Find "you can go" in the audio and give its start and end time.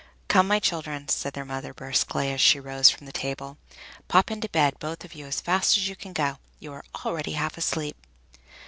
5.87-6.39